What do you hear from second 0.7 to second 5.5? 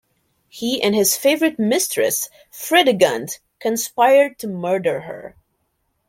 and his favorite mistress, Fredegund, conspired to murder her.